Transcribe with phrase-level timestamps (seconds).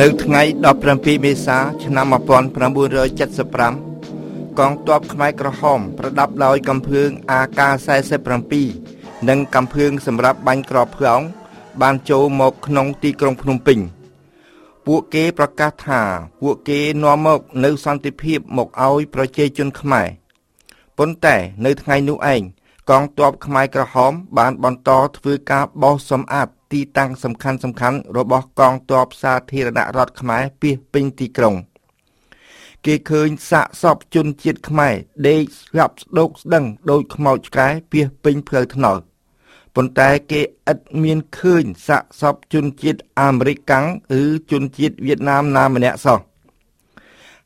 [0.00, 0.42] នៅថ្ងៃ
[0.82, 8.56] 17មេសាឆ្នាំ1975កងទ័ពខ្មែរក្រហម ប្រដាប់ដោយកំភឿង AK47
[9.28, 11.20] និងកំភឿងសម្រាប់បាញ់ក្របផ្គង
[11.82, 13.78] បានចូលមកក្នុងទីក្រុងភ្នំពេញ
[14.86, 16.00] ពួកគេប្រកាសថា
[16.40, 20.06] ពួកគេនាំមកនៅសន្តិភាពមកឲ្យប្រជាជនខ្មែរ
[20.98, 22.42] ប៉ុន្តែនៅថ្ងៃនោះឯង
[22.92, 31.54] កងទ័ពខ្មែរក្រហម បានបន្តធ្វើការបោសសម្អាតទីតាំងសំខាន់សំខាន់របស់កងទ័ពសាធារណរដ្ឋខ្មែរពាសពេញទីក្រុង
[32.86, 34.94] គេឃើញសាកសពជនជាតិខ្មែរ
[35.28, 39.00] ដេកស្រាប់ស្ដោកស្ដឹងដោយខ្មោចឆ្កែពាសពេញផ្លូវថ្នល់
[39.74, 43.86] ប៉ុន្តែគេឥតមានឃើញសាកសពជនជាតិអាមេរិកកាំង
[44.20, 46.18] ឬជនជាតិវៀតណាមណាម្នាក់សោះ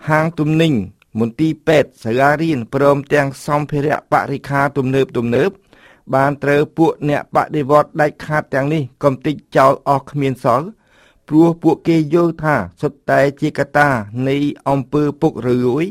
[0.08, 0.72] ហាងទំនិញ
[1.18, 5.50] មន្ទីរពេទ្យសាលារៀនព្រមទាំងសម្ភារៈបរិខាទំនើបទំនើប
[6.14, 10.68] បានត្រូវពួកអ្នកបដិវត្តដាច់ខាតទាំងនេះកំតិចចោលអស់គ្មានសល់
[11.28, 13.88] ព្រោះពួកគេយល់ថាសុទ្ធតែជាកត្តា
[14.28, 14.36] នៃ
[14.68, 15.84] អង្គើពុករលួយ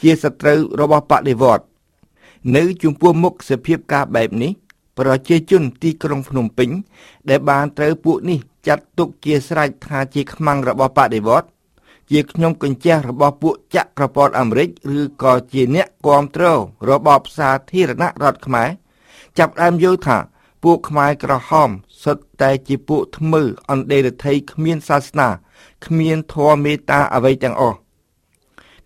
[0.00, 1.64] ជាសត្រូវរបស់បដិវត្ត
[2.56, 4.52] នៅចំពោះមុខសភាពការបែបនេះ
[4.98, 6.70] ប្រជាជនទីក្រុងភ្នំពេញ
[7.28, 11.48] ដែលបានត្រូវពួកនេះចាត់ទុកជាស្រេចថាជាខ្មាំងរបស់បដិវត្ត
[12.10, 18.68] ជាខ្ញុំកញ្ចះរបស់ពួកចក្រពតអាមេរិកឬក៏ជាអ្នកគ្រប់គ្រងរបបសាធារណរដ្ឋខ្មែរ
[19.38, 20.18] ចាប់ដើមយល់ថា
[20.62, 21.70] ពួកខ្មែរក្រហម
[22.04, 25.28] សុទ្ធតែជាពួកថ្មើរអន្តេរថ័យគ្មានសាសនា
[25.86, 27.76] គ្មានធម៌មេត្តាអ្វីទាំងអស់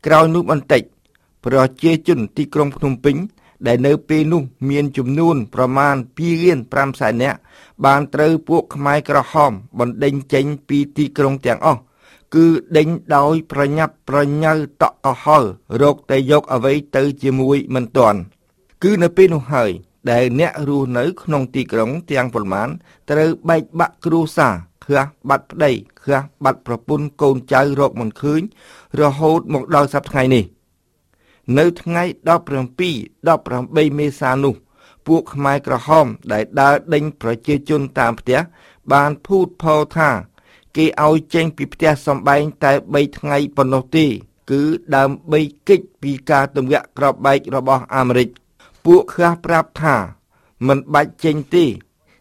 [0.07, 0.83] ក្រោយនោះបន្តិច
[1.45, 3.17] ប្រជាជនទីក្រុងភ្នំពេញ
[3.67, 7.39] ដែលនៅពេលនោះមានចំនួនប្រមាណ2លាន5សែននាក់
[7.85, 11.81] បានត្រូវពួកខ្មែរក្រហមបណ្ដេញចេញពីទីក្រុងទាំងអស់
[12.35, 14.53] គឺដេញដោយប្រញាប់ប្រញើ
[14.83, 15.45] តក់កុហល
[15.83, 18.19] រកតែយកអ្វីទៅជាមួយមិនទាន់
[18.83, 19.71] គឺនៅពេលនោះហើយ
[20.11, 22.69] ដែលអ្នករស់នៅក្នុងទីក្រុងទាំងប៉ុន្មាន
[23.11, 24.55] ត្រូវបែកបាក់គ្រួសារ
[24.85, 25.71] ខ្លះបាត់ប្តី
[26.03, 28.41] ខ្លះបាត់ប្រពន្ធកូនចៅរកមិនឃើញ
[29.01, 30.45] រហូតមកដល់សប្តាហ៍ថ្ងៃនេះ
[31.59, 32.03] នៅថ្ងៃ
[32.81, 34.55] 17 18មេសានោះ
[35.07, 38.39] ពួកខ្មែរក្រហមដែលដើរដេញប្រជាជនតាមផ្ទះ
[38.93, 40.11] បានភូតផលថា
[40.77, 44.07] គេឲ្យចេញពីផ្ទះសំបែងតែ3ថ្ងៃប៉ុណ្ណោះទេ
[44.51, 44.63] គឺ
[44.97, 48.29] ដើម្បីគេចពីការទម្លាក់ក្របបែករបស់អាមេរិក
[48.85, 49.97] ពួកខ្លះប្រាប់ថា
[50.67, 51.65] មិនបាច់ចេញទេ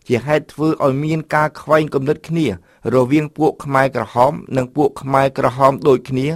[0.08, 2.48] ជាហេតុធ្វើឲ្យមានការខ្វែងគំនិតគ្នា
[2.94, 6.28] រវាងពួកខ្មែរក្រហម និងពួកខ្មែរក្រហមដូចគ្នា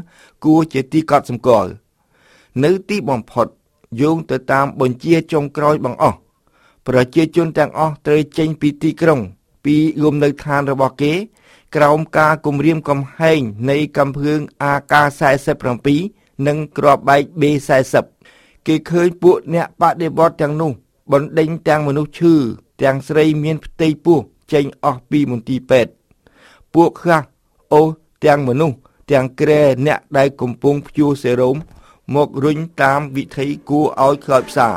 [0.46, 1.72] គួរជាទីកត់សម្គាល់
[2.64, 3.48] នៅទីបំផុត
[4.02, 6.18] យោងទៅតាមបញ្ជាចុងក្រោយបង្អស់
[6.88, 9.20] ប្រជាជនទាំងអស់ត្រូវចេញពីទីក្រុង
[9.66, 11.14] ពីលំនៅឋានរបស់គេ
[11.76, 14.40] ក្រោមការគំរាមកំហែងនៃកំភឿង
[14.72, 15.88] AK47
[16.48, 17.96] និងគ្រាប់បែក B40
[18.68, 20.72] គេឃើញពួកអ្នកបដិវត្តទាំងនោះ
[21.12, 22.34] បណ្ដេញទាំងមនុស្សឈឺ
[22.82, 24.20] ទាំងស្រីមានផ្ទៃពោះ
[24.54, 25.92] ចេញអស់ពីមន្ទីរពេទ្យ
[26.74, 27.22] ពួកខ្លះ
[27.74, 27.88] អូស
[28.26, 28.78] ទាំងមនុស្ស
[29.12, 31.58] ទាំងក្រែអ្នកដែលកំពុងភ្ជួរសេរ៉ូម
[32.16, 34.70] មករុញតាមវិធីគួរឲ្យខ្លោចផ្សា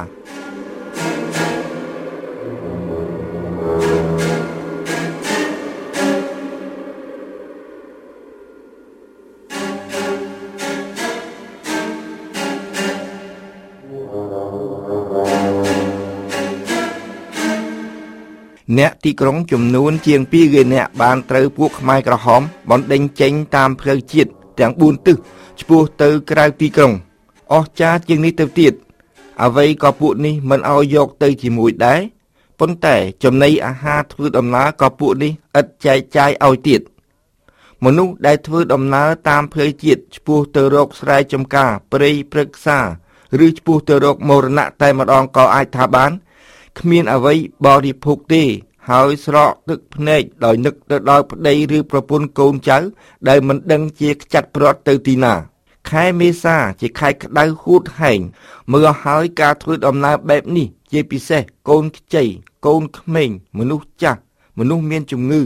[18.76, 24.30] អ្នកទីក្រុងចំនួនជាង2លាននាក់បានត្រូវពួកខ្មែរក្រហមបណ្ដេញចេញតាមផ្លូវជាតិ
[24.60, 25.16] ទាំង4ទិស
[25.60, 26.92] ឆ្ពោះទៅក្រៅទីក្រុង
[27.52, 28.72] អស់ចាជាងនេះទៅទៀត
[29.42, 32.00] អ្វីក៏ពួកនេះមិនឲ្យយកទៅជាមួយដែរ
[32.58, 36.80] ប៉ុន្តែចំណីអាហារធ្វើដំណើរក៏ពួកនេះឥតចែកចាយឲ្យទៀត
[37.84, 42.78] មនុស្សដែលធ្វើដំណើរតាមផ្លូវជាតិឆ្ពោះទៅរកស្រែចម្ការព្រៃព្រឹក្សា
[43.44, 46.12] ឬឆ្ពោះទៅរកមរណៈតែម្ដងក៏អាចថាបាន
[46.78, 47.34] គ្មានអ្វី
[47.64, 48.44] បរិភោគទេ
[48.88, 52.78] ហើយស្រក់ទឹកភ្នែកដោយនឹកទៅដល់ប្តីឬប្រពន្ធកូនចៅ
[53.28, 55.34] ដែលមិនដឹងជាខ្ចាត់ប្រត់ទៅទីណា
[55.90, 58.20] ខែមេសាជាខែក្តៅហួតហែង
[58.72, 62.24] មើលហើយការធ្វើដំណើរបែបនេះ ជាពិសេសកូនខ្ចី
[62.66, 64.20] កូនក្មេងមនុស្សចាស់
[64.58, 65.42] មនុស្សមានជំងឺ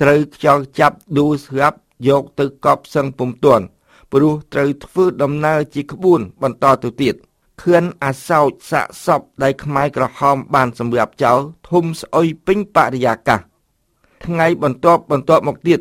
[0.00, 1.78] ត្រូវខ្យល់ចាប់ដួលស្រាប់
[2.08, 3.64] យកទៅកប់សឹងពុំទាន់
[4.12, 7.14] ព្រោះត្រូវធ្វើដំណើរជាក្បួនបន្តទៅទៀត
[7.62, 11.38] ខឿនអាសោចសាកសពដែលខ្មែរក្រហមបានសម្រាប់ចោល
[11.70, 13.40] ធំស្អុយពេញបរិយាកាស
[14.26, 15.80] ថ្ងៃបន្ទាប់បន្ទាប់មកទៀត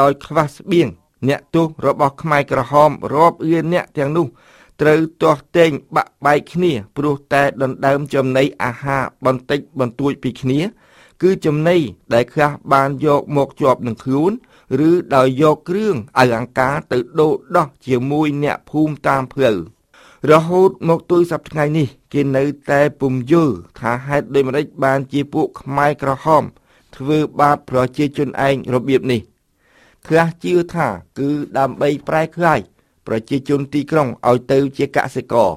[0.00, 0.88] ដោយខ្វះស្បៀង
[1.28, 4.26] អ្នកទោសរបស់ខ្មែរក្រហមរាប់លានអ្នកទាំងនោះ
[4.80, 10.60] ត្រូវទាស់ទែងបាក់បែកគ្នាព្រោះតែដណ្ដើមចំណីអាហារបន្តិចបន្តួចពីគ្នា
[11.22, 11.76] គឺចំណី
[12.14, 14.32] ដែលខ្លះបានយកមកជាប់នឹងខ្លួន
[14.88, 19.58] ឬដោយយកគ្រឿងឲ្យអង្ការទៅដូរដោះជាមួយអ្នកភូមិតាមផ្លូវ
[20.28, 26.42] រហូតមកទល់សប្តាហ៍នេះ គេនៅតែពុំយល់ថាហេតុដូចម្តេចបានជាពួកខ្មែរក្រហម
[26.96, 29.20] ធ្វើបាបប្រជាជនឯងរបៀបនេះ
[30.06, 30.88] ខ្លះជឿថា
[31.18, 31.28] គឺ
[31.58, 32.60] ដើម្បីប្រែក្លាយ
[33.06, 35.50] ប្រជាជនទីក្រុងឲ្យទៅជាកសិករ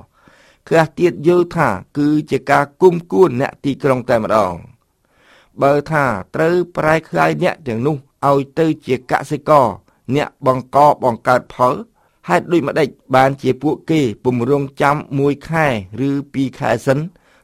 [0.67, 4.53] ខ្លះទៀតយល់ថាគឺជាការគុំគួនអ្នកទីក្រុងតែម្ដង
[5.61, 6.05] បើថា
[6.35, 7.97] ត្រូវប្រែក្លាយអ្នកទាំងនោះ
[8.29, 9.67] ឲ្យទៅជាកសិករ
[10.15, 11.73] អ្នកបង្កបង្កើតផល
[12.29, 15.65] ហេតុដូចម្ដេចបានជាពួកគេពំរងចាំមួយខែ
[16.07, 16.99] ឬពីរខែសិន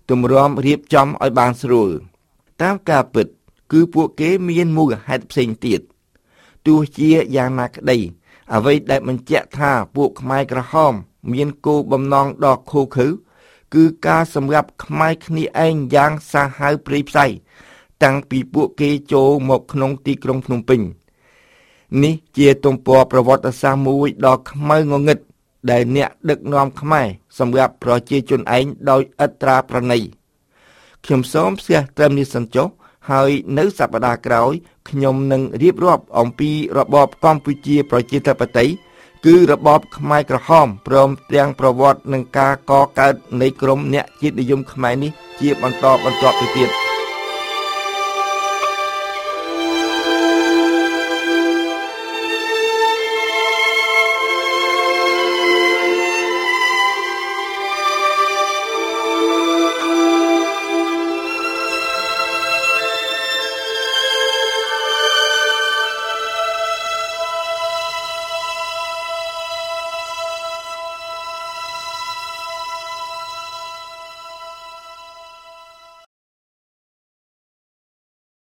[0.10, 1.90] ទម្រាំរៀបចំឲ្យបានស្រួល
[2.62, 3.28] តាមការពិត
[3.72, 5.82] គឺពួកគេមានមូលហេតុផ្សេងទៀត
[6.66, 7.98] ទោះជាយ៉ាងណាក្តី
[8.54, 10.94] អ្វីដែលបញ្ជាក់ថាពួកខ្មែរក្រហម
[11.34, 13.08] មានគោលបំណងដ៏ខូខើ
[13.74, 17.26] គឺការសម្រាប់ខ្មែរគ្នាឯងយ៉ាងសាហាវព្រៃផ្សៃ
[18.04, 20.82] តាំងពីពួកគេចូលមកក្នុងទីក្រុងភ្នំពេញ
[22.04, 25.20] នេះជាទំព័រប្រវត្តិសាស្ត្រមួយដ៏ខ្មៅងងឹត
[25.72, 27.08] ដែលអ្នកដឹកនាំខ្មែរ
[27.40, 30.00] សម្រាប់ប្រជាជនឯងដោយឥត្រាប្រណី
[31.06, 32.68] ខ្ញុំសូមផ្ទះត្រឹមនេះសិនចុះ
[33.12, 34.54] ហើយនៅសប្តាហ៍ក្រោយ
[34.90, 38.74] ខ្ញុំនឹងរៀបរាប់អំពីរបបកម្ពុជាប្រជាធិបតេយ្យ
[39.26, 46.72] គឺរបបខ្មែរក្រហមព្រមទាំងប្រវត្តិនឹងការកកើតនៃក្រមអ្នកជាតិនិយមខ្មែរនេះជាបន្តបន្ទាប់ទៅទៀត។